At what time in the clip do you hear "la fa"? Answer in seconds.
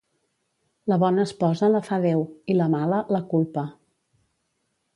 1.75-1.99